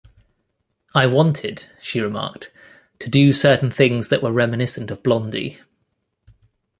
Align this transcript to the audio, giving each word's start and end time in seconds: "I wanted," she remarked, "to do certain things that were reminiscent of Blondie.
"I 0.95 1.05
wanted," 1.05 1.67
she 1.79 2.01
remarked, 2.01 2.51
"to 3.01 3.07
do 3.07 3.33
certain 3.33 3.69
things 3.69 4.09
that 4.09 4.23
were 4.23 4.31
reminiscent 4.31 4.89
of 4.89 5.03
Blondie. 5.03 5.59